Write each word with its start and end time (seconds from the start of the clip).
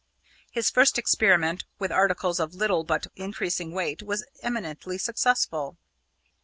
His 0.49 0.71
first 0.71 0.97
experiment 0.97 1.63
with 1.77 1.91
articles 1.91 2.39
of 2.39 2.55
little 2.55 2.83
but 2.83 3.05
increasing 3.15 3.71
weight 3.71 4.01
was 4.01 4.25
eminently 4.41 4.97
successful. 4.97 5.77